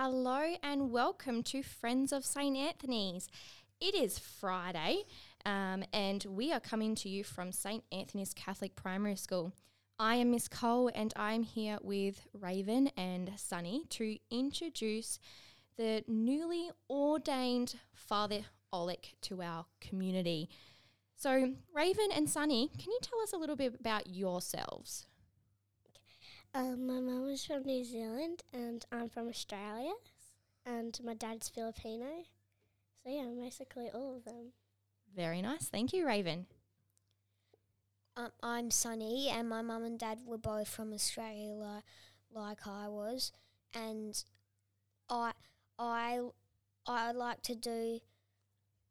Hello 0.00 0.54
and 0.62 0.92
welcome 0.92 1.42
to 1.42 1.60
Friends 1.60 2.12
of 2.12 2.24
St. 2.24 2.56
Anthony's. 2.56 3.26
It 3.80 3.96
is 3.96 4.16
Friday 4.16 5.02
um, 5.44 5.82
and 5.92 6.24
we 6.24 6.52
are 6.52 6.60
coming 6.60 6.94
to 6.94 7.08
you 7.08 7.24
from 7.24 7.50
St. 7.50 7.82
Anthony's 7.90 8.32
Catholic 8.32 8.76
Primary 8.76 9.16
School. 9.16 9.52
I 9.98 10.14
am 10.14 10.30
Miss 10.30 10.46
Cole 10.46 10.88
and 10.94 11.12
I'm 11.16 11.42
here 11.42 11.78
with 11.82 12.28
Raven 12.32 12.92
and 12.96 13.32
Sunny 13.34 13.86
to 13.90 14.16
introduce 14.30 15.18
the 15.76 16.04
newly 16.06 16.70
ordained 16.88 17.74
Father 17.92 18.42
Olek 18.72 19.14
to 19.22 19.42
our 19.42 19.66
community. 19.80 20.48
So, 21.16 21.54
Raven 21.74 22.10
and 22.14 22.30
Sunny, 22.30 22.70
can 22.78 22.92
you 22.92 23.00
tell 23.02 23.20
us 23.20 23.32
a 23.32 23.36
little 23.36 23.56
bit 23.56 23.74
about 23.80 24.06
yourselves? 24.06 25.07
Um, 26.54 26.86
my 26.86 27.00
mum 27.00 27.28
is 27.28 27.44
from 27.44 27.62
New 27.62 27.84
Zealand 27.84 28.42
and 28.52 28.84
I'm 28.90 29.08
from 29.08 29.28
Australia, 29.28 29.92
and 30.64 30.98
my 31.04 31.14
dad's 31.14 31.48
Filipino. 31.48 32.24
So 33.04 33.10
yeah, 33.10 33.28
basically 33.38 33.90
all 33.94 34.16
of 34.16 34.24
them. 34.24 34.52
Very 35.14 35.42
nice. 35.42 35.66
Thank 35.68 35.92
you, 35.92 36.06
Raven. 36.06 36.46
Um, 38.16 38.30
I'm 38.42 38.70
Sunny, 38.70 39.28
and 39.30 39.48
my 39.48 39.62
mum 39.62 39.84
and 39.84 39.98
dad 39.98 40.18
were 40.26 40.38
both 40.38 40.66
from 40.66 40.92
Australia, 40.92 41.52
like, 41.54 41.84
like 42.34 42.66
I 42.66 42.88
was, 42.88 43.30
and 43.72 44.20
I, 45.08 45.32
I, 45.78 46.20
I 46.84 47.12
like 47.12 47.42
to 47.42 47.54
do. 47.54 48.00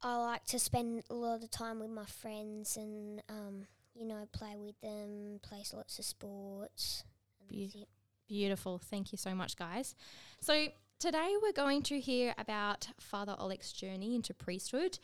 I 0.00 0.16
like 0.16 0.44
to 0.46 0.58
spend 0.58 1.02
a 1.10 1.14
lot 1.14 1.42
of 1.42 1.50
time 1.50 1.80
with 1.80 1.90
my 1.90 2.06
friends, 2.06 2.78
and 2.78 3.22
um, 3.28 3.66
you 3.94 4.06
know, 4.06 4.26
play 4.32 4.54
with 4.56 4.80
them, 4.80 5.40
play 5.42 5.62
lots 5.74 5.98
of 5.98 6.06
sports. 6.06 7.04
And 7.48 7.58
Be- 7.58 7.70
that's. 7.74 7.86
Beautiful. 8.28 8.78
Thank 8.78 9.10
you 9.10 9.16
so 9.16 9.34
much, 9.34 9.56
guys. 9.56 9.94
So, 10.40 10.66
today 11.00 11.34
we're 11.42 11.52
going 11.52 11.82
to 11.84 11.98
hear 11.98 12.34
about 12.36 12.88
Father 13.00 13.34
Olek's 13.40 13.72
journey 13.72 14.14
into 14.14 14.34
priesthood, 14.34 14.98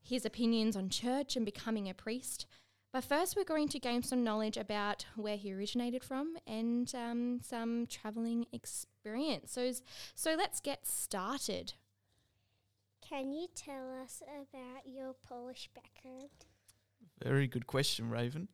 his 0.00 0.24
opinions 0.24 0.76
on 0.76 0.88
church 0.88 1.34
and 1.34 1.44
becoming 1.44 1.88
a 1.88 1.94
priest. 1.94 2.46
But 2.92 3.02
first, 3.02 3.36
we're 3.36 3.44
going 3.44 3.68
to 3.70 3.80
gain 3.80 4.02
some 4.02 4.22
knowledge 4.22 4.56
about 4.56 5.06
where 5.16 5.36
he 5.36 5.52
originated 5.52 6.04
from 6.04 6.36
and 6.46 6.92
um, 6.94 7.40
some 7.42 7.86
traveling 7.86 8.46
experience. 8.52 9.50
So, 9.50 9.72
so 10.14 10.34
let's 10.36 10.60
get 10.60 10.86
started. 10.86 11.74
Can 13.06 13.32
you 13.32 13.48
tell 13.54 14.02
us 14.02 14.22
about 14.26 14.82
your 14.86 15.14
Polish 15.28 15.68
background? 15.74 16.30
Very 17.22 17.46
good 17.46 17.66
question, 17.66 18.08
Raven. 18.08 18.48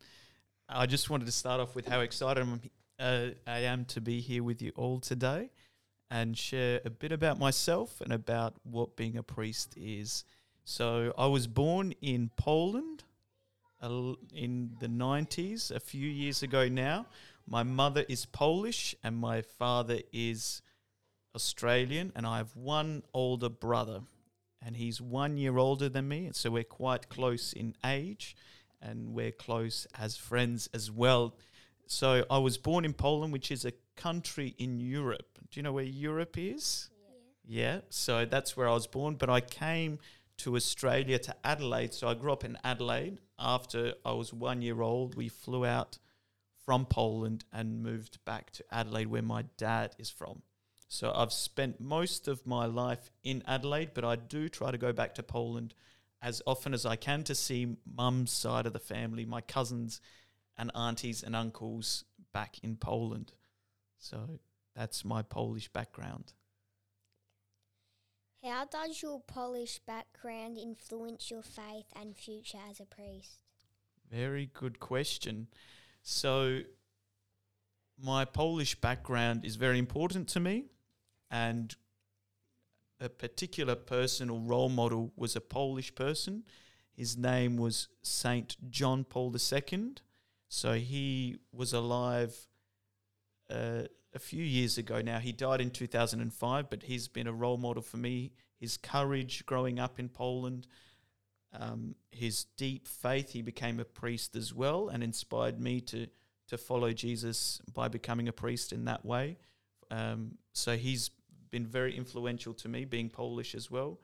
I 0.68 0.86
just 0.86 1.10
wanted 1.10 1.26
to 1.26 1.32
start 1.32 1.60
off 1.60 1.74
with 1.74 1.86
how 1.86 2.00
excited 2.00 2.40
I'm, 2.40 2.60
uh, 2.98 3.28
I 3.46 3.60
am 3.60 3.84
to 3.86 4.00
be 4.00 4.20
here 4.20 4.42
with 4.42 4.62
you 4.62 4.72
all 4.76 5.00
today 5.00 5.50
and 6.10 6.36
share 6.36 6.80
a 6.84 6.90
bit 6.90 7.12
about 7.12 7.38
myself 7.38 8.00
and 8.00 8.12
about 8.12 8.54
what 8.62 8.96
being 8.96 9.16
a 9.16 9.22
priest 9.22 9.74
is. 9.76 10.24
So, 10.64 11.12
I 11.18 11.26
was 11.26 11.46
born 11.46 11.92
in 12.00 12.30
Poland 12.36 13.04
in 14.32 14.70
the 14.80 14.88
90s, 14.88 15.70
a 15.70 15.80
few 15.80 16.08
years 16.08 16.42
ago 16.42 16.68
now. 16.68 17.06
My 17.46 17.62
mother 17.62 18.04
is 18.08 18.24
Polish 18.24 18.94
and 19.04 19.16
my 19.16 19.42
father 19.42 19.98
is 20.12 20.62
Australian, 21.34 22.12
and 22.14 22.26
I 22.26 22.38
have 22.38 22.54
one 22.56 23.02
older 23.12 23.48
brother, 23.48 24.00
and 24.64 24.76
he's 24.76 25.00
one 25.00 25.36
year 25.36 25.58
older 25.58 25.88
than 25.88 26.08
me, 26.08 26.30
so 26.32 26.50
we're 26.50 26.64
quite 26.64 27.08
close 27.08 27.52
in 27.52 27.74
age 27.84 28.36
and 28.80 29.14
we're 29.14 29.32
close 29.32 29.86
as 29.98 30.16
friends 30.16 30.68
as 30.72 30.90
well. 30.90 31.34
So 31.86 32.24
I 32.30 32.38
was 32.38 32.58
born 32.58 32.84
in 32.84 32.92
Poland, 32.92 33.32
which 33.32 33.50
is 33.50 33.64
a 33.64 33.72
country 33.96 34.54
in 34.58 34.80
Europe. 34.80 35.38
Do 35.50 35.58
you 35.58 35.62
know 35.62 35.72
where 35.72 35.84
Europe 35.84 36.36
is? 36.38 36.90
Yeah. 37.46 37.74
yeah. 37.74 37.80
So 37.90 38.24
that's 38.24 38.56
where 38.56 38.68
I 38.68 38.72
was 38.72 38.86
born, 38.86 39.14
but 39.14 39.30
I 39.30 39.40
came 39.40 39.98
to 40.38 40.56
Australia 40.56 41.18
to 41.20 41.34
Adelaide. 41.44 41.94
So 41.94 42.08
I 42.08 42.14
grew 42.14 42.32
up 42.32 42.44
in 42.44 42.58
Adelaide. 42.64 43.20
After 43.38 43.94
I 44.04 44.12
was 44.12 44.32
one 44.32 44.62
year 44.62 44.80
old, 44.80 45.14
we 45.14 45.28
flew 45.28 45.64
out 45.64 45.98
from 46.64 46.86
Poland 46.86 47.44
and 47.52 47.82
moved 47.82 48.24
back 48.24 48.50
to 48.52 48.64
Adelaide, 48.72 49.08
where 49.08 49.22
my 49.22 49.44
dad 49.58 49.94
is 49.98 50.10
from. 50.10 50.42
So 50.88 51.12
I've 51.14 51.32
spent 51.32 51.80
most 51.80 52.28
of 52.28 52.46
my 52.46 52.66
life 52.66 53.10
in 53.22 53.42
Adelaide, 53.46 53.90
but 53.94 54.04
I 54.04 54.16
do 54.16 54.48
try 54.48 54.70
to 54.70 54.78
go 54.78 54.92
back 54.92 55.14
to 55.16 55.22
Poland 55.22 55.74
as 56.24 56.40
often 56.46 56.72
as 56.72 56.86
I 56.86 56.96
can 56.96 57.22
to 57.24 57.34
see 57.34 57.76
mum's 57.84 58.32
side 58.32 58.64
of 58.64 58.72
the 58.72 58.78
family, 58.78 59.26
my 59.26 59.42
cousins 59.42 60.00
and 60.56 60.70
aunties 60.74 61.22
and 61.22 61.34
uncles 61.34 62.04
back 62.32 62.58
in 62.62 62.76
Poland. 62.76 63.32
So 63.98 64.40
that's 64.74 65.04
my 65.04 65.22
Polish 65.22 65.68
background. 65.68 66.32
How 68.44 68.66
does 68.66 69.02
your 69.02 69.20
Polish 69.20 69.78
background 69.86 70.58
influence 70.58 71.30
your 71.30 71.42
faith 71.42 71.86
and 71.98 72.14
future 72.14 72.58
as 72.68 72.78
a 72.78 72.84
priest? 72.84 73.38
Very 74.10 74.50
good 74.52 74.78
question. 74.80 75.46
So, 76.02 76.60
my 77.98 78.26
Polish 78.26 78.74
background 78.74 79.46
is 79.46 79.56
very 79.56 79.78
important 79.78 80.28
to 80.28 80.40
me, 80.40 80.66
and 81.30 81.74
a 83.00 83.08
particular 83.08 83.76
person 83.76 84.28
or 84.28 84.38
role 84.40 84.68
model 84.68 85.12
was 85.16 85.36
a 85.36 85.40
Polish 85.40 85.94
person. 85.94 86.44
His 86.94 87.16
name 87.16 87.56
was 87.56 87.88
Saint 88.02 88.56
John 88.70 89.04
Paul 89.04 89.34
II. 89.34 89.94
So, 90.54 90.74
he 90.74 91.38
was 91.52 91.72
alive 91.72 92.36
uh, 93.50 93.88
a 94.14 94.18
few 94.20 94.44
years 94.44 94.78
ago 94.78 95.02
now. 95.02 95.18
He 95.18 95.32
died 95.32 95.60
in 95.60 95.70
2005, 95.70 96.70
but 96.70 96.84
he's 96.84 97.08
been 97.08 97.26
a 97.26 97.32
role 97.32 97.56
model 97.56 97.82
for 97.82 97.96
me. 97.96 98.30
His 98.60 98.76
courage 98.76 99.44
growing 99.46 99.80
up 99.80 99.98
in 99.98 100.08
Poland, 100.08 100.68
um, 101.52 101.96
his 102.12 102.44
deep 102.56 102.86
faith. 102.86 103.30
He 103.32 103.42
became 103.42 103.80
a 103.80 103.84
priest 103.84 104.36
as 104.36 104.54
well 104.54 104.88
and 104.88 105.02
inspired 105.02 105.60
me 105.60 105.80
to 105.80 106.06
to 106.46 106.56
follow 106.56 106.92
Jesus 106.92 107.60
by 107.72 107.88
becoming 107.88 108.28
a 108.28 108.32
priest 108.32 108.72
in 108.72 108.84
that 108.84 109.04
way. 109.04 109.38
Um, 109.90 110.38
so 110.52 110.76
he's 110.76 111.10
been 111.50 111.66
very 111.66 111.96
influential 111.96 112.54
to 112.54 112.68
me, 112.68 112.84
being 112.84 113.10
Polish 113.10 113.56
as 113.56 113.72
well. 113.72 113.98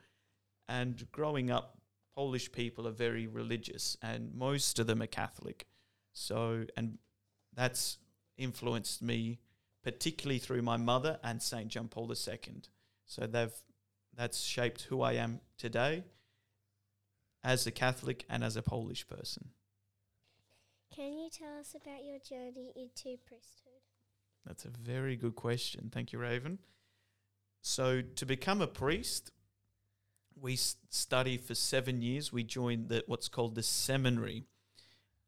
And 0.69 1.07
growing 1.13 1.53
up, 1.53 1.79
Polish 2.17 2.51
people 2.51 2.89
are 2.89 2.93
very 2.93 3.29
religious, 3.29 3.97
and 4.03 4.35
most 4.35 4.81
of 4.81 4.89
them 4.89 5.01
are 5.01 5.07
Catholic. 5.07 5.67
So, 6.13 6.65
and 6.77 6.99
that's 7.55 7.99
influenced 8.37 9.03
me 9.03 9.41
particularly 9.83 10.39
through 10.39 10.63
my 10.63 10.77
mother 10.77 11.19
and 11.23 11.41
Saint 11.43 11.69
John 11.69 11.89
Paul 11.89 12.11
II. 12.11 12.63
So 13.07 13.27
they've 13.27 13.53
that's 14.17 14.41
shaped 14.41 14.83
who 14.83 15.03
I 15.03 15.13
am 15.15 15.41
today 15.57 16.05
as 17.43 17.67
a 17.67 17.71
Catholic 17.71 18.25
and 18.29 18.45
as 18.45 18.57
a 18.57 18.63
Polish 18.63 19.07
person. 19.07 19.51
Can 20.95 21.17
you 21.17 21.31
tell 21.31 21.59
us 21.59 21.75
about 21.75 22.05
your 22.05 22.19
journey 22.19 22.73
into 22.77 23.17
priesthood? 23.25 23.81
That's 24.45 24.65
a 24.65 24.71
very 24.71 25.17
good 25.17 25.37
question. 25.37 25.91
Thank 25.93 26.13
you, 26.13 26.19
Raven. 26.19 26.59
So, 27.63 28.03
to 28.03 28.27
become 28.27 28.61
a 28.61 28.67
priest, 28.67 29.31
we 30.35 30.57
study 30.57 31.37
for 31.37 31.55
seven 31.55 32.03
years. 32.03 32.33
We 32.33 32.43
join 32.43 32.89
the, 32.89 33.05
what's 33.07 33.29
called 33.29 33.55
the 33.55 33.63
seminary. 33.63 34.47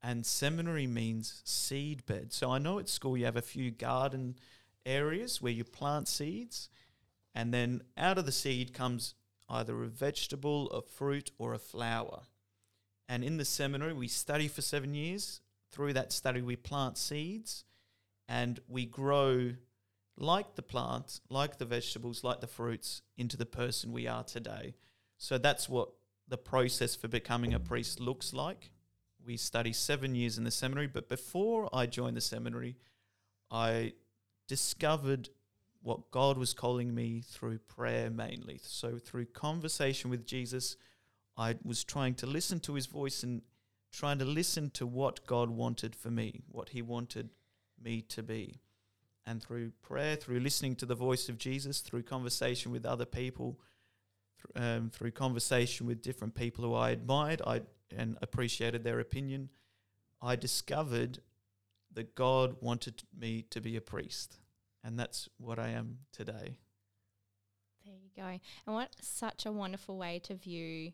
And 0.02 0.26
seminary 0.26 0.86
means 0.86 1.42
seed 1.44 2.04
bed. 2.06 2.32
So, 2.32 2.50
I 2.50 2.58
know 2.58 2.78
at 2.78 2.88
school 2.88 3.16
you 3.16 3.24
have 3.24 3.36
a 3.36 3.42
few 3.42 3.70
garden 3.70 4.36
areas 4.84 5.40
where 5.40 5.52
you 5.52 5.62
plant 5.64 6.08
seeds, 6.08 6.68
and 7.34 7.54
then 7.54 7.82
out 7.96 8.18
of 8.18 8.26
the 8.26 8.32
seed 8.32 8.74
comes 8.74 9.14
either 9.48 9.82
a 9.82 9.86
vegetable, 9.86 10.70
a 10.70 10.82
fruit, 10.82 11.30
or 11.38 11.54
a 11.54 11.58
flower. 11.58 12.22
And 13.08 13.22
in 13.22 13.36
the 13.36 13.44
seminary, 13.44 13.92
we 13.92 14.08
study 14.08 14.48
for 14.48 14.62
seven 14.62 14.94
years. 14.94 15.40
Through 15.70 15.92
that 15.94 16.12
study, 16.12 16.42
we 16.42 16.56
plant 16.56 16.98
seeds 16.98 17.64
and 18.28 18.60
we 18.68 18.86
grow 18.86 19.52
like 20.16 20.54
the 20.54 20.62
plants, 20.62 21.20
like 21.28 21.58
the 21.58 21.64
vegetables, 21.64 22.24
like 22.24 22.40
the 22.40 22.46
fruits 22.46 23.02
into 23.16 23.36
the 23.36 23.46
person 23.46 23.92
we 23.92 24.06
are 24.06 24.24
today. 24.24 24.74
So 25.18 25.38
that's 25.38 25.68
what 25.68 25.90
the 26.28 26.36
process 26.36 26.94
for 26.94 27.08
becoming 27.08 27.54
a 27.54 27.60
priest 27.60 28.00
looks 28.00 28.32
like. 28.32 28.71
We 29.24 29.36
study 29.36 29.72
seven 29.72 30.14
years 30.14 30.38
in 30.38 30.44
the 30.44 30.50
seminary, 30.50 30.86
but 30.86 31.08
before 31.08 31.68
I 31.72 31.86
joined 31.86 32.16
the 32.16 32.20
seminary, 32.20 32.76
I 33.50 33.92
discovered 34.48 35.28
what 35.82 36.10
God 36.10 36.38
was 36.38 36.54
calling 36.54 36.94
me 36.94 37.22
through 37.26 37.58
prayer 37.58 38.10
mainly. 38.10 38.60
So 38.62 38.98
through 38.98 39.26
conversation 39.26 40.10
with 40.10 40.26
Jesus, 40.26 40.76
I 41.36 41.56
was 41.64 41.84
trying 41.84 42.14
to 42.16 42.26
listen 42.26 42.60
to 42.60 42.74
his 42.74 42.86
voice 42.86 43.22
and 43.22 43.42
trying 43.92 44.18
to 44.18 44.24
listen 44.24 44.70
to 44.70 44.86
what 44.86 45.26
God 45.26 45.50
wanted 45.50 45.94
for 45.94 46.10
me, 46.10 46.42
what 46.48 46.70
he 46.70 46.82
wanted 46.82 47.30
me 47.82 48.02
to 48.02 48.22
be. 48.22 48.60
And 49.26 49.42
through 49.42 49.72
prayer, 49.82 50.16
through 50.16 50.40
listening 50.40 50.76
to 50.76 50.86
the 50.86 50.94
voice 50.94 51.28
of 51.28 51.38
Jesus, 51.38 51.80
through 51.80 52.02
conversation 52.02 52.72
with 52.72 52.84
other 52.84 53.04
people, 53.04 53.58
um, 54.56 54.90
through 54.90 55.12
conversation 55.12 55.86
with 55.86 56.02
different 56.02 56.34
people 56.34 56.64
who 56.64 56.74
I 56.74 56.90
admired 56.90 57.42
I, 57.46 57.62
and 57.96 58.18
appreciated 58.22 58.84
their 58.84 59.00
opinion, 59.00 59.50
I 60.20 60.36
discovered 60.36 61.20
that 61.94 62.14
God 62.14 62.56
wanted 62.60 63.02
me 63.18 63.42
to 63.50 63.60
be 63.60 63.76
a 63.76 63.80
priest. 63.80 64.38
And 64.84 64.98
that's 64.98 65.28
what 65.38 65.58
I 65.58 65.68
am 65.68 65.98
today. 66.12 66.58
There 67.84 67.94
you 67.94 68.10
go. 68.16 68.38
And 68.66 68.74
what 68.74 68.96
such 69.00 69.46
a 69.46 69.52
wonderful 69.52 69.98
way 69.98 70.20
to 70.24 70.34
view 70.34 70.92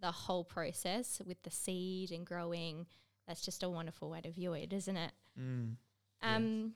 the 0.00 0.10
whole 0.10 0.44
process 0.44 1.20
with 1.26 1.42
the 1.42 1.50
seed 1.50 2.10
and 2.10 2.26
growing. 2.26 2.86
That's 3.28 3.42
just 3.42 3.62
a 3.62 3.68
wonderful 3.68 4.10
way 4.10 4.20
to 4.22 4.30
view 4.30 4.54
it, 4.54 4.72
isn't 4.72 4.96
it? 4.96 5.12
Mm. 5.38 5.76
Um, 6.22 6.72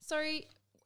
so 0.00 0.22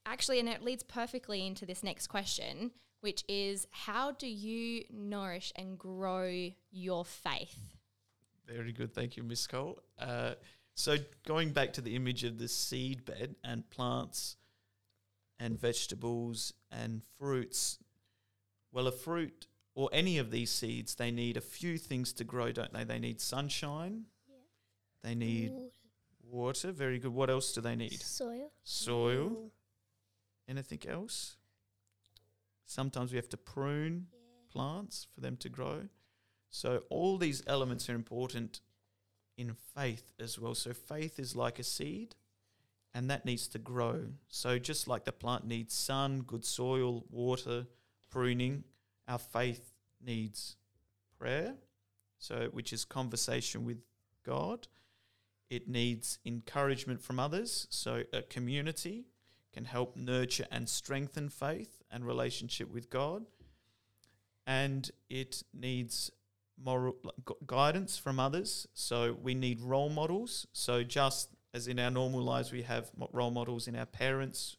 actually, 0.07 0.41
and 0.41 0.49
it 0.49 0.63
leads 0.63 0.83
perfectly 0.83 1.47
into 1.47 1.67
this 1.67 1.83
next 1.83 2.07
question, 2.07 2.71
which 3.01 3.25
is 3.29 3.67
how 3.71 4.13
do 4.13 4.29
you 4.29 4.85
nourish 4.91 5.53
and 5.57 5.79
grow 5.79 6.51
your 6.71 7.05
faith? 7.05 7.77
Very 8.51 8.73
good. 8.73 8.93
Thank 8.95 9.17
you, 9.17 9.23
Miss 9.23 9.47
Cole. 9.47 9.79
Uh, 9.99 10.35
so, 10.75 10.97
going 11.27 11.53
back 11.53 11.73
to 11.75 11.81
the 11.81 11.95
image 11.95 12.25
of 12.25 12.39
the 12.39 12.49
seed 12.49 13.05
bed 13.05 13.37
and 13.45 13.69
plants 13.71 14.37
and 15.39 15.59
vegetables 15.61 16.53
and 16.71 17.03
fruits, 17.19 17.79
well, 18.73 18.87
a 18.89 18.93
fruit 18.93 19.47
or 19.75 19.89
any 19.93 20.19
of 20.19 20.31
these 20.31 20.51
seeds, 20.51 20.95
they 20.97 21.11
need 21.11 21.37
a 21.37 21.41
few 21.41 21.79
things 21.79 22.13
to 22.15 22.25
grow, 22.25 22.51
don't 22.51 22.73
they? 22.73 22.83
They 22.85 22.99
need 22.99 23.21
sunshine, 23.21 24.07
Yeah. 24.29 24.35
they 25.03 25.15
need 25.15 25.51
Water. 25.53 25.71
water. 26.23 26.73
Very 26.73 26.99
good. 26.99 27.13
What 27.13 27.31
else 27.31 27.53
do 27.53 27.61
they 27.61 27.77
need? 27.77 28.01
Soil. 28.01 28.51
Soil. 28.65 29.27
Ooh. 29.29 29.51
Anything 30.49 30.81
else? 30.89 31.37
Sometimes 32.67 33.13
we 33.13 33.17
have 33.17 33.29
to 33.29 33.37
prune 33.37 34.09
Yeah. 34.13 34.19
plants 34.51 35.07
for 35.15 35.21
them 35.21 35.37
to 35.39 35.49
grow. 35.49 35.89
So 36.51 36.83
all 36.91 37.17
these 37.19 37.43
elements 37.47 37.89
are 37.89 37.95
important 37.95 38.61
in 39.37 39.55
faith 39.75 40.13
as 40.21 40.39
well. 40.39 40.55
So 40.55 40.73
faith 40.73 41.19
is 41.19 41.37
like 41.37 41.59
a 41.59 41.65
seed 41.65 42.15
and 42.93 43.09
that 43.11 43.25
needs 43.25 43.47
to 43.49 43.59
grow. 43.59 44.07
So 44.29 44.59
just 44.59 44.89
like 44.89 45.05
the 45.05 45.13
plant 45.13 45.47
needs 45.47 45.75
sun, 45.75 46.23
good 46.23 46.45
soil, 46.45 47.05
water, 47.11 47.67
pruning, 48.11 48.65
our 49.07 49.19
faith 49.19 49.73
needs 50.05 50.57
prayer, 51.19 51.55
so 52.19 52.49
which 52.53 52.73
is 52.73 52.85
conversation 52.85 53.65
with 53.65 53.79
God. 54.25 54.67
It 55.49 55.69
needs 55.69 56.19
encouragement 56.25 57.01
from 57.01 57.19
others, 57.19 57.67
so 57.71 58.05
a 58.13 58.23
community 58.23 59.07
can 59.53 59.65
help 59.65 59.97
nurture 59.97 60.47
and 60.51 60.69
strengthen 60.69 61.29
faith 61.29 61.83
and 61.91 62.05
relationship 62.05 62.71
with 62.73 62.89
God 62.89 63.27
and 64.47 64.91
it 65.09 65.43
needs 65.55 66.11
moral 66.63 66.97
gu- 67.25 67.35
guidance 67.47 67.97
from 67.97 68.21
others. 68.21 68.67
So 68.75 69.17
we 69.21 69.35
need 69.35 69.61
role 69.61 69.89
models. 69.89 70.47
So 70.53 70.83
just 70.83 71.31
as 71.55 71.69
in 71.69 71.79
our 71.79 71.91
normal 71.91 72.23
lives, 72.23 72.53
we 72.53 72.63
have 72.63 72.91
role 73.13 73.31
models 73.31 73.67
in 73.69 73.77
our 73.77 73.87
parents 73.87 74.57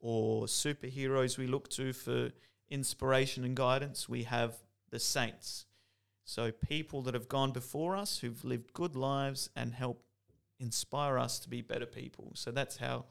or 0.00 0.46
superheroes 0.46 1.38
we 1.38 1.46
look 1.46 1.68
to 1.70 1.92
for 1.92 2.30
inspiration 2.68 3.44
and 3.44 3.56
guidance. 3.56 4.08
We 4.08 4.24
have 4.24 4.56
the 4.90 4.98
saints. 4.98 5.66
So 6.24 6.50
people 6.52 7.02
that 7.02 7.14
have 7.14 7.28
gone 7.28 7.52
before 7.52 7.96
us 7.96 8.18
who've 8.18 8.44
lived 8.44 8.72
good 8.72 8.96
lives 8.96 9.50
and 9.54 9.74
help 9.74 10.02
inspire 10.58 11.18
us 11.18 11.38
to 11.40 11.48
be 11.48 11.60
better 11.60 11.86
people. 11.86 12.32
So 12.34 12.50
that's 12.50 12.76
how 12.76 13.04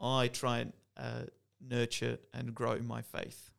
I 0.00 0.28
try 0.28 0.58
and 0.60 0.72
uh, 0.96 1.24
nurture 1.60 2.18
and 2.32 2.54
grow 2.54 2.78
my 2.78 3.02
faith. 3.02 3.50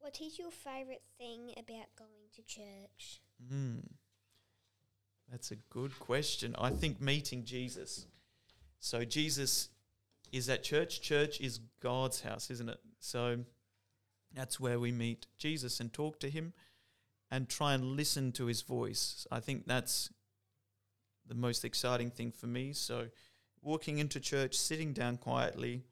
What 0.00 0.20
is 0.20 0.38
your 0.38 0.50
favourite 0.50 1.02
thing 1.18 1.52
about 1.56 1.94
going 1.96 2.28
to 2.34 2.42
church? 2.42 3.20
Hmm. 3.48 3.80
That's 5.30 5.50
a 5.50 5.56
good 5.56 5.98
question. 6.00 6.56
I 6.58 6.70
think 6.70 7.00
meeting 7.00 7.44
Jesus. 7.44 8.06
So 8.80 9.04
Jesus 9.04 9.68
is 10.32 10.48
at 10.48 10.62
church. 10.62 11.02
Church 11.02 11.40
is 11.40 11.60
God's 11.80 12.22
house, 12.22 12.50
isn't 12.50 12.68
it? 12.68 12.80
So 12.98 13.40
that's 14.34 14.58
where 14.58 14.80
we 14.80 14.90
meet 14.90 15.26
Jesus 15.38 15.80
and 15.80 15.92
talk 15.92 16.18
to 16.20 16.30
him 16.30 16.54
and 17.30 17.48
try 17.48 17.74
and 17.74 17.96
listen 17.96 18.32
to 18.32 18.46
his 18.46 18.62
voice. 18.62 19.26
I 19.30 19.40
think 19.40 19.66
that's 19.66 20.10
the 21.26 21.34
most 21.34 21.64
exciting 21.64 22.10
thing 22.10 22.32
for 22.32 22.46
me. 22.46 22.72
So 22.72 23.08
walking 23.62 23.98
into 23.98 24.18
church, 24.18 24.56
sitting 24.56 24.92
down 24.92 25.18
quietly, 25.18 25.84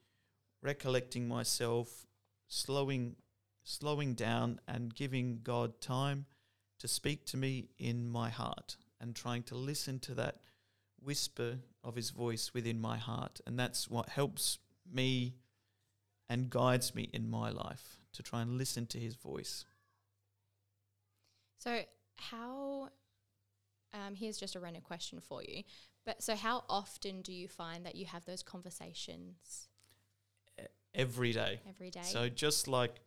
recollecting 0.61 1.27
myself, 1.27 2.07
slowing 2.47 3.15
slowing 3.63 4.13
down 4.13 4.59
and 4.67 4.93
giving 4.93 5.39
God 5.43 5.81
time 5.81 6.25
to 6.79 6.87
speak 6.87 7.25
to 7.27 7.37
me 7.37 7.69
in 7.77 8.07
my 8.07 8.29
heart 8.29 8.77
and 8.99 9.15
trying 9.15 9.43
to 9.43 9.55
listen 9.55 9.99
to 9.99 10.13
that 10.15 10.39
whisper 11.01 11.59
of 11.83 11.95
his 11.95 12.09
voice 12.09 12.53
within 12.53 12.79
my 12.79 12.97
heart. 12.97 13.39
And 13.45 13.57
that's 13.59 13.89
what 13.89 14.09
helps 14.09 14.59
me 14.91 15.35
and 16.29 16.49
guides 16.49 16.93
me 16.93 17.09
in 17.13 17.29
my 17.29 17.49
life 17.49 17.99
to 18.13 18.23
try 18.23 18.41
and 18.41 18.57
listen 18.57 18.85
to 18.87 18.99
his 18.99 19.15
voice. 19.15 19.65
So, 21.57 21.81
how, 22.17 22.89
um, 23.93 24.15
here's 24.15 24.37
just 24.37 24.55
a 24.55 24.59
random 24.59 24.81
question 24.81 25.19
for 25.19 25.41
you. 25.43 25.63
But 26.05 26.23
so, 26.23 26.35
how 26.35 26.63
often 26.69 27.21
do 27.21 27.33
you 27.33 27.47
find 27.47 27.85
that 27.85 27.95
you 27.95 28.05
have 28.05 28.25
those 28.25 28.43
conversations 28.43 29.67
Every 30.93 31.33
day. 31.33 31.61
every 31.67 31.91
day? 31.91 32.01
So 32.03 32.29
just 32.29 32.67
like 32.67 33.01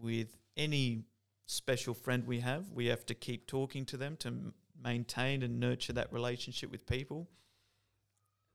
with 0.00 0.36
any 0.56 1.04
special 1.46 1.94
friend 1.94 2.26
we 2.26 2.40
have, 2.40 2.70
we 2.70 2.86
have 2.86 3.04
to 3.06 3.14
keep 3.14 3.46
talking 3.46 3.84
to 3.86 3.96
them 3.96 4.16
to 4.18 4.52
maintain 4.82 5.42
and 5.42 5.60
nurture 5.60 5.92
that 5.92 6.12
relationship 6.12 6.70
with 6.70 6.86
people. 6.86 7.28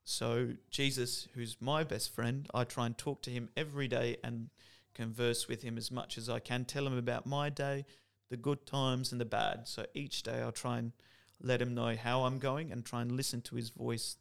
So 0.04 0.54
Jesus, 0.70 1.28
who's 1.34 1.56
my 1.60 1.84
best 1.84 2.14
friend, 2.14 2.48
I 2.54 2.64
try 2.64 2.86
and 2.86 2.96
talk 2.96 3.22
to 3.22 3.30
him 3.30 3.48
every 3.56 3.88
day 3.88 4.16
and 4.24 4.50
converse 4.94 5.46
with 5.46 5.62
him 5.62 5.78
as 5.78 5.90
much 5.90 6.18
as 6.18 6.28
I 6.28 6.40
can, 6.40 6.64
tell 6.64 6.86
him 6.86 6.96
about 6.96 7.26
my 7.26 7.48
day, 7.48 7.84
the 8.28 8.36
good 8.36 8.66
times 8.66 9.12
and 9.12 9.20
the 9.20 9.24
bad. 9.24 9.68
So 9.68 9.86
each 9.94 10.22
day 10.22 10.40
I'll 10.40 10.52
try 10.52 10.78
and 10.78 10.92
let 11.40 11.62
him 11.62 11.74
know 11.74 11.94
how 11.96 12.24
I'm 12.24 12.38
going 12.38 12.72
and 12.72 12.84
try 12.84 13.02
and 13.02 13.12
listen 13.12 13.40
to 13.42 13.56
his 13.56 13.70
voice 13.70 14.16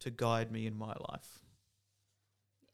to 0.00 0.10
guide 0.10 0.50
me 0.50 0.66
in 0.66 0.76
my 0.76 0.94
life. 1.10 1.40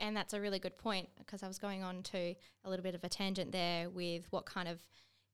And 0.01 0.17
that's 0.17 0.35
a 0.35 0.41
really 0.41 0.59
good 0.59 0.77
point 0.77 1.09
because 1.19 1.43
I 1.43 1.49
was 1.49 1.59
going 1.59 1.83
on 1.83 2.03
to 2.05 2.35
a 2.65 2.71
little 2.71 2.83
bit 2.83 2.95
of 2.95 3.03
a 3.05 3.09
tangent 3.09 3.53
there 3.53 3.89
with 3.91 4.27
what 4.31 4.47
kind 4.47 4.69
of 4.69 4.81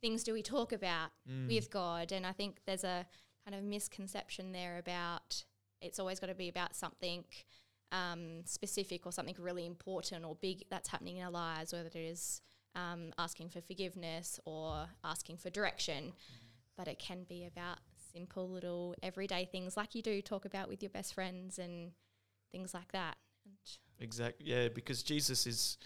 things 0.00 0.23
do 0.25 0.33
we 0.33 0.42
talk 0.42 0.73
about 0.73 1.11
Mm. 1.28 1.49
with 1.49 1.71
God. 1.71 2.12
And 2.12 2.26
I 2.26 2.33
think 2.33 2.61
there's 2.66 2.85
a 2.85 3.07
kind 3.45 3.54
of 3.57 3.62
misconception 3.64 4.52
there 4.52 4.78
about 4.78 5.45
it's 5.81 5.99
always 5.99 6.21
got 6.21 6.28
to 6.28 6.35
be 6.35 6.49
about 6.49 6.76
something 6.76 7.25
um, 7.90 8.42
specific 8.45 9.04
or 9.04 9.12
something 9.12 9.35
really 9.38 9.66
important 9.66 10.25
or 10.25 10.35
big 10.37 10.64
that's 10.71 10.88
happening 10.88 11.16
in 11.19 11.25
our 11.25 11.31
lives, 11.31 11.73
whether 11.73 11.88
it 11.88 11.97
is 11.97 12.40
um, 12.75 13.12
asking 13.19 13.49
for 13.50 13.61
forgiveness 13.61 14.40
or 14.45 14.87
asking 15.04 15.37
for 15.38 15.50
direction. 15.50 16.12
But 16.76 16.88
it 16.88 16.99
can 16.99 17.25
be 17.25 17.45
about 17.45 17.78
simple 18.12 18.49
little 18.49 18.95
everyday 19.02 19.45
things 19.45 19.76
like 19.76 19.95
you 19.95 20.02
do 20.02 20.23
talk 20.23 20.45
about 20.45 20.69
with 20.69 20.83
your 20.83 20.90
best 20.90 21.14
friends 21.14 21.59
and 21.59 21.92
things 22.50 22.73
like 22.75 22.92
that. 22.92 23.16
And 23.44 23.54
Exactly. 23.99 24.46
Yeah, 24.46 24.68
because 24.68 25.02
Jesus 25.02 25.46
is 25.46 25.78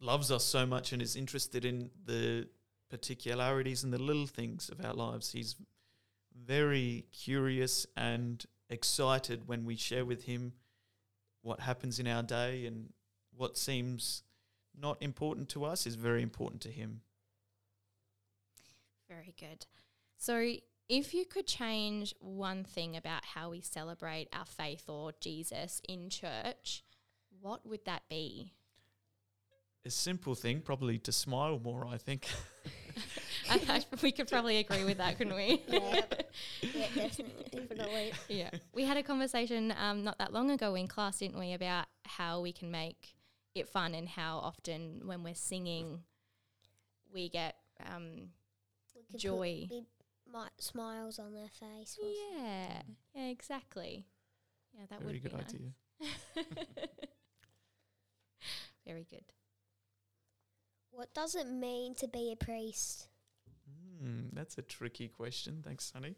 loves 0.00 0.30
us 0.30 0.44
so 0.44 0.66
much 0.66 0.92
and 0.92 1.00
is 1.00 1.16
interested 1.16 1.64
in 1.64 1.90
the 2.04 2.46
particularities 2.90 3.84
and 3.84 3.92
the 3.92 4.02
little 4.02 4.26
things 4.26 4.68
of 4.68 4.84
our 4.84 4.92
lives. 4.92 5.32
He's 5.32 5.56
very 6.34 7.06
curious 7.12 7.86
and 7.96 8.44
excited 8.68 9.48
when 9.48 9.64
we 9.64 9.76
share 9.76 10.04
with 10.04 10.24
him 10.24 10.52
what 11.42 11.60
happens 11.60 11.98
in 11.98 12.06
our 12.06 12.22
day 12.22 12.66
and 12.66 12.92
what 13.36 13.56
seems 13.56 14.22
not 14.78 15.00
important 15.00 15.48
to 15.50 15.64
us 15.64 15.86
is 15.86 15.94
very 15.94 16.22
important 16.22 16.60
to 16.62 16.70
him. 16.70 17.00
Very 19.08 19.34
good. 19.38 19.66
So, 20.16 20.54
if 20.88 21.14
you 21.14 21.24
could 21.24 21.46
change 21.46 22.14
one 22.20 22.64
thing 22.64 22.96
about 22.96 23.24
how 23.24 23.50
we 23.50 23.60
celebrate 23.60 24.28
our 24.32 24.44
faith 24.44 24.88
or 24.88 25.12
Jesus 25.20 25.80
in 25.88 26.10
church, 26.10 26.84
what 27.40 27.66
would 27.66 27.84
that 27.86 28.02
be? 28.08 28.52
A 29.86 29.90
simple 29.90 30.34
thing, 30.34 30.60
probably 30.60 30.98
to 30.98 31.12
smile 31.12 31.60
more, 31.62 31.86
I 31.86 31.98
think. 31.98 32.26
I, 33.50 33.60
I, 33.68 33.84
we 34.02 34.12
could 34.12 34.28
probably 34.28 34.58
agree 34.58 34.84
with 34.84 34.98
that, 34.98 35.18
couldn't 35.18 35.34
we? 35.34 35.62
Yeah. 35.68 36.00
yeah, 36.62 36.86
definitely. 36.94 37.48
Definitely. 37.52 38.12
yeah. 38.28 38.50
We 38.72 38.84
had 38.84 38.96
a 38.96 39.02
conversation 39.02 39.74
um, 39.78 40.04
not 40.04 40.18
that 40.18 40.32
long 40.32 40.50
ago 40.50 40.74
in 40.74 40.86
class, 40.86 41.18
didn't 41.18 41.38
we, 41.38 41.52
about 41.52 41.86
how 42.04 42.40
we 42.40 42.52
can 42.52 42.70
make 42.70 43.14
it 43.54 43.68
fun 43.68 43.94
and 43.94 44.08
how 44.08 44.38
often 44.38 45.02
when 45.04 45.22
we're 45.22 45.34
singing, 45.34 46.00
we 47.12 47.28
get 47.28 47.56
um, 47.94 48.30
We 48.94 49.02
could 49.02 49.10
put 49.10 49.20
joy. 49.20 49.68
Big 50.34 50.40
mi- 50.42 50.48
smiles 50.58 51.18
on 51.18 51.32
their 51.34 51.48
face. 51.48 51.98
or 52.02 52.08
Yeah, 52.08 52.82
yeah, 53.14 53.28
exactly. 53.28 54.06
Yeah, 54.76 54.86
that 54.90 55.00
very 55.00 55.14
would 55.14 55.22
be 55.22 55.28
good 55.28 55.38
nice. 55.38 55.54
idea. 55.54 55.72
Very 58.86 59.06
good. 59.08 59.24
What 60.90 61.14
does 61.14 61.34
it 61.34 61.46
mean 61.48 61.94
to 61.96 62.06
be 62.08 62.32
a 62.32 62.36
priest? 62.36 63.08
Hmm, 64.00 64.26
that's 64.32 64.58
a 64.58 64.62
tricky 64.62 65.08
question. 65.08 65.62
Thanks, 65.64 65.90
Sunny. 65.92 66.16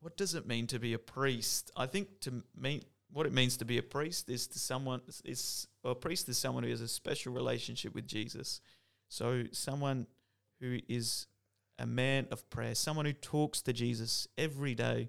What 0.00 0.16
does 0.16 0.34
it 0.34 0.46
mean 0.46 0.66
to 0.68 0.78
be 0.78 0.92
a 0.92 0.98
priest? 0.98 1.70
I 1.76 1.86
think 1.86 2.20
to 2.20 2.42
me, 2.56 2.82
what 3.10 3.26
it 3.26 3.32
means 3.32 3.56
to 3.58 3.64
be 3.64 3.78
a 3.78 3.82
priest 3.82 4.28
is 4.28 4.46
to 4.48 4.58
someone 4.58 5.00
is 5.24 5.66
well, 5.82 5.92
a 5.92 5.96
priest 5.96 6.28
is 6.28 6.36
someone 6.38 6.64
who 6.64 6.70
has 6.70 6.80
a 6.80 6.88
special 6.88 7.32
relationship 7.32 7.94
with 7.94 8.06
Jesus. 8.06 8.60
So 9.08 9.44
someone 9.52 10.06
who 10.60 10.78
is 10.88 11.26
a 11.78 11.86
man 11.86 12.26
of 12.30 12.48
prayer, 12.50 12.74
someone 12.74 13.06
who 13.06 13.12
talks 13.12 13.62
to 13.62 13.72
Jesus 13.72 14.28
every 14.36 14.74
day 14.74 15.08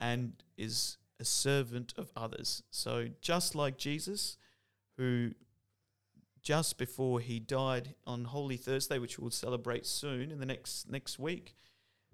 and 0.00 0.32
is 0.56 0.98
a 1.18 1.24
servant 1.24 1.92
of 1.96 2.10
others. 2.16 2.62
So 2.70 3.08
just 3.20 3.54
like 3.54 3.76
Jesus, 3.76 4.36
who 4.96 5.32
just 6.42 6.78
before 6.78 7.20
he 7.20 7.38
died 7.38 7.94
on 8.06 8.24
Holy 8.24 8.56
Thursday, 8.56 8.98
which 8.98 9.18
we'll 9.18 9.30
celebrate 9.30 9.86
soon 9.86 10.30
in 10.30 10.40
the 10.40 10.46
next 10.46 10.90
next 10.90 11.18
week, 11.18 11.54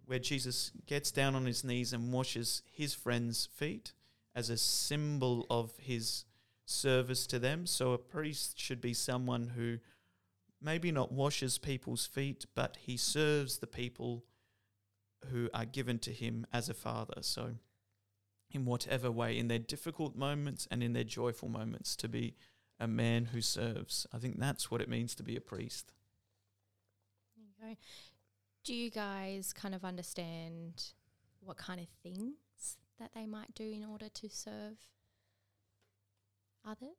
where 0.04 0.18
Jesus 0.18 0.72
gets 0.86 1.10
down 1.10 1.34
on 1.34 1.46
his 1.46 1.64
knees 1.64 1.92
and 1.92 2.12
washes 2.12 2.62
his 2.72 2.94
friends' 2.94 3.46
feet 3.46 3.92
as 4.34 4.50
a 4.50 4.56
symbol 4.56 5.46
of 5.48 5.72
his 5.78 6.24
service 6.64 7.26
to 7.28 7.38
them. 7.38 7.66
So 7.66 7.92
a 7.92 7.98
priest 7.98 8.58
should 8.58 8.80
be 8.80 8.94
someone 8.94 9.52
who 9.56 9.78
maybe 10.66 10.90
not 10.90 11.12
washes 11.12 11.58
people's 11.58 12.06
feet, 12.06 12.44
but 12.54 12.76
he 12.80 12.96
serves 12.96 13.58
the 13.58 13.66
people 13.66 14.24
who 15.30 15.48
are 15.54 15.64
given 15.64 15.98
to 16.00 16.12
him 16.12 16.44
as 16.52 16.68
a 16.68 16.74
father. 16.74 17.22
So 17.22 17.54
in 18.50 18.64
whatever 18.64 19.10
way, 19.10 19.38
in 19.38 19.48
their 19.48 19.60
difficult 19.60 20.16
moments 20.16 20.66
and 20.70 20.82
in 20.82 20.92
their 20.92 21.04
joyful 21.04 21.48
moments, 21.48 21.94
to 21.96 22.08
be 22.08 22.34
a 22.80 22.88
man 22.88 23.26
who 23.26 23.40
serves. 23.40 24.06
I 24.12 24.18
think 24.18 24.38
that's 24.38 24.70
what 24.70 24.80
it 24.80 24.88
means 24.88 25.14
to 25.14 25.22
be 25.22 25.36
a 25.36 25.40
priest. 25.40 25.92
Do 28.64 28.74
you 28.74 28.90
guys 28.90 29.52
kind 29.52 29.74
of 29.74 29.84
understand 29.84 30.82
what 31.40 31.56
kind 31.56 31.80
of 31.80 31.86
things 32.02 32.76
that 32.98 33.12
they 33.14 33.24
might 33.26 33.54
do 33.54 33.64
in 33.64 33.84
order 33.84 34.08
to 34.08 34.28
serve 34.28 34.78
others? 36.68 36.96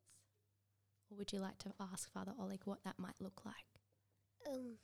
Or 1.09 1.17
would 1.17 1.31
you 1.31 1.39
like 1.39 1.57
to 1.59 1.73
ask 1.79 2.11
Father 2.11 2.33
Olek 2.39 2.65
what 2.65 2.83
that 2.83 2.99
might 2.99 3.19
look 3.19 3.41
like? 3.45 3.55
Um, 4.47 4.75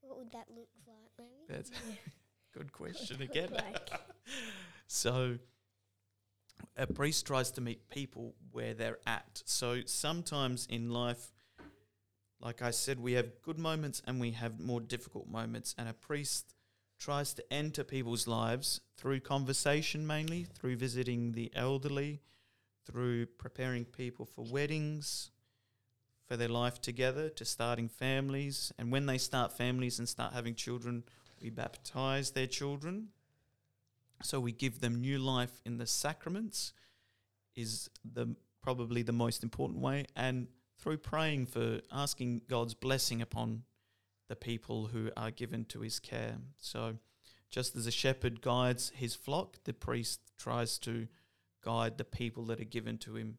what 0.00 0.18
would 0.18 0.32
that 0.32 0.46
look 0.48 0.68
like, 0.86 1.10
maybe? 1.18 1.46
That's 1.48 1.70
good 2.56 2.72
question 2.72 3.22
again. 3.22 3.50
like? 3.52 3.90
so 4.86 5.38
a 6.76 6.86
priest 6.86 7.26
tries 7.26 7.50
to 7.52 7.60
meet 7.60 7.88
people 7.90 8.34
where 8.52 8.74
they're 8.74 8.98
at. 9.06 9.42
So 9.44 9.80
sometimes 9.86 10.66
in 10.70 10.90
life, 10.90 11.32
like 12.40 12.62
I 12.62 12.70
said, 12.70 13.00
we 13.00 13.14
have 13.14 13.42
good 13.42 13.58
moments 13.58 14.00
and 14.06 14.20
we 14.20 14.30
have 14.32 14.60
more 14.60 14.80
difficult 14.80 15.28
moments. 15.28 15.74
And 15.76 15.88
a 15.88 15.92
priest 15.92 16.54
tries 16.98 17.34
to 17.34 17.52
enter 17.52 17.84
people's 17.84 18.26
lives 18.26 18.80
through 18.96 19.20
conversation 19.20 20.06
mainly, 20.06 20.44
through 20.44 20.76
visiting 20.76 21.32
the 21.32 21.50
elderly, 21.54 22.20
through 22.90 23.26
preparing 23.26 23.84
people 23.84 24.24
for 24.24 24.44
weddings, 24.44 25.30
for 26.26 26.36
their 26.36 26.48
life 26.48 26.80
together, 26.80 27.28
to 27.30 27.44
starting 27.44 27.88
families. 27.88 28.72
And 28.78 28.90
when 28.90 29.06
they 29.06 29.18
start 29.18 29.56
families 29.56 29.98
and 29.98 30.08
start 30.08 30.32
having 30.32 30.54
children, 30.54 31.04
we 31.40 31.50
baptize 31.50 32.30
their 32.30 32.46
children. 32.46 33.08
So 34.22 34.40
we 34.40 34.52
give 34.52 34.80
them 34.80 35.00
new 35.00 35.18
life 35.18 35.60
in 35.64 35.78
the 35.78 35.86
sacraments 35.86 36.72
is 37.54 37.90
the 38.04 38.36
probably 38.62 39.02
the 39.02 39.12
most 39.12 39.42
important 39.42 39.80
way 39.80 40.04
and 40.14 40.46
through 40.78 40.98
praying 40.98 41.46
for 41.46 41.80
asking 41.90 42.42
God's 42.48 42.74
blessing 42.74 43.22
upon 43.22 43.62
the 44.28 44.36
people 44.36 44.88
who 44.88 45.10
are 45.16 45.30
given 45.30 45.64
to 45.66 45.80
his 45.80 45.98
care. 45.98 46.36
So 46.58 46.98
just 47.50 47.74
as 47.74 47.86
a 47.86 47.90
shepherd 47.90 48.40
guides 48.42 48.92
his 48.94 49.14
flock, 49.14 49.58
the 49.64 49.72
priest 49.72 50.20
tries 50.38 50.78
to 50.78 51.08
guide 51.68 51.98
the 51.98 52.04
people 52.04 52.46
that 52.46 52.58
are 52.58 52.64
given 52.64 52.96
to 52.96 53.14
him 53.14 53.36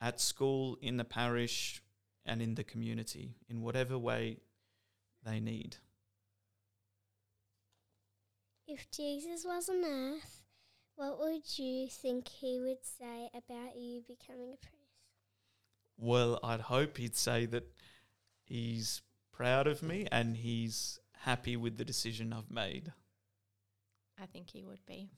at 0.00 0.20
school, 0.20 0.76
in 0.82 0.96
the 0.96 1.04
parish, 1.04 1.80
and 2.26 2.42
in 2.42 2.56
the 2.56 2.64
community 2.64 3.36
in 3.48 3.62
whatever 3.62 3.96
way 3.96 4.38
they 5.24 5.38
need. 5.38 5.76
If 8.66 8.90
Jesus 8.90 9.44
was 9.44 9.68
on 9.68 9.84
earth, 9.84 10.42
what 10.96 11.20
would 11.20 11.56
you 11.56 11.86
think 11.88 12.26
he 12.26 12.58
would 12.60 12.84
say 12.84 13.30
about 13.32 13.76
you 13.76 14.02
becoming 14.08 14.52
a 14.52 14.56
priest? 14.56 15.04
Well, 15.96 16.40
I'd 16.42 16.62
hope 16.62 16.96
he'd 16.96 17.14
say 17.14 17.46
that 17.46 17.70
he's 18.42 19.02
proud 19.32 19.68
of 19.68 19.80
me 19.80 20.08
and 20.10 20.36
he's 20.36 20.98
happy 21.20 21.56
with 21.56 21.76
the 21.76 21.84
decision 21.84 22.32
I've 22.32 22.50
made. 22.50 22.92
I 24.20 24.26
think 24.26 24.50
he 24.50 24.64
would 24.64 24.84
be. 24.86 25.10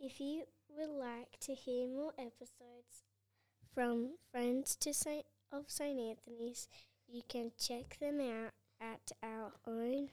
If 0.00 0.20
you 0.20 0.44
would 0.68 0.90
like 0.90 1.38
to 1.40 1.54
hear 1.54 1.88
more 1.88 2.12
episodes 2.18 3.02
from 3.74 4.10
Friends 4.30 4.76
to 4.76 4.94
Saint 4.94 5.26
of 5.50 5.64
St 5.68 5.98
Anthony's, 5.98 6.68
you 7.08 7.22
can 7.28 7.50
check 7.58 7.98
them 8.00 8.20
out 8.20 8.52
at 8.80 9.10
our 9.22 9.52
own 9.66 10.10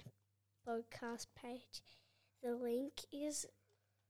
podcast 0.67 1.27
page. 1.39 1.83
The 2.41 2.55
link 2.55 3.01
is 3.11 3.45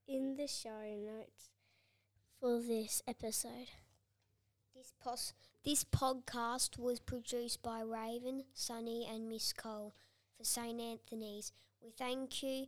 in 0.07 0.37
the 0.37 0.47
show 0.47 0.95
notes 0.95 1.49
for 2.39 2.61
this 2.61 3.01
episode. 3.07 3.69
This 4.73 4.93
pos- 5.03 5.33
this 5.63 5.83
podcast 5.83 6.77
was 6.77 6.99
produced 6.99 7.61
by 7.63 7.81
Raven, 7.81 8.45
Sunny, 8.53 9.05
and 9.09 9.27
Miss 9.27 9.51
Cole 9.51 9.93
for 10.37 10.45
St 10.45 10.79
Anthony's. 10.79 11.51
We 11.81 11.91
thank 11.91 12.43
you, 12.43 12.67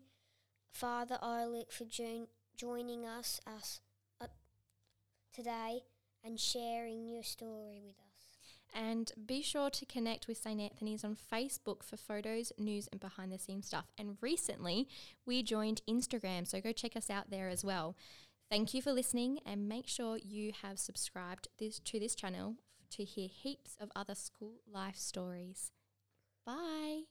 Father 0.71 1.19
Olek, 1.21 1.71
for 1.71 1.85
jo- 1.85 2.27
joining 2.57 3.05
us 3.05 3.39
us 3.47 3.79
uh, 4.19 4.27
today 5.33 5.81
and 6.23 6.39
sharing 6.39 7.07
your 7.07 7.23
story 7.23 7.79
with 7.85 7.95
us. 7.99 8.03
And 8.73 9.11
be 9.25 9.41
sure 9.41 9.69
to 9.69 9.85
connect 9.85 10.27
with 10.27 10.37
St. 10.37 10.59
Anthony's 10.59 11.03
on 11.03 11.15
Facebook 11.15 11.83
for 11.83 11.95
photos, 11.95 12.51
news, 12.57 12.89
and 12.91 12.99
behind 12.99 13.31
the 13.31 13.39
scenes 13.39 13.67
stuff. 13.67 13.85
And 13.97 14.17
recently, 14.21 14.87
we 15.25 15.41
joined 15.41 15.81
Instagram, 15.89 16.45
so 16.45 16.59
go 16.59 16.73
check 16.73 16.95
us 16.95 17.09
out 17.09 17.29
there 17.29 17.47
as 17.47 17.63
well. 17.63 17.95
Thank 18.51 18.73
you 18.73 18.81
for 18.81 18.91
listening, 18.91 19.39
and 19.45 19.69
make 19.69 19.87
sure 19.87 20.17
you 20.17 20.51
have 20.61 20.79
subscribed 20.79 21.47
this 21.59 21.79
to 21.79 21.99
this 21.99 22.15
channel 22.15 22.55
to 22.91 23.03
hear 23.03 23.27
heaps 23.29 23.77
of 23.79 23.91
other 23.95 24.15
school 24.15 24.61
life 24.71 24.97
stories. 24.97 25.71
Bye. 26.45 27.03